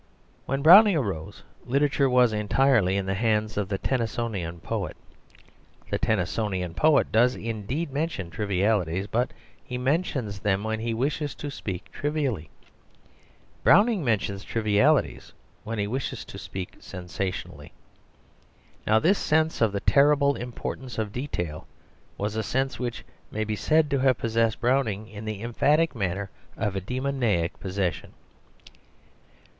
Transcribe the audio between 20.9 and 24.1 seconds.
of detail was a sense which may be said to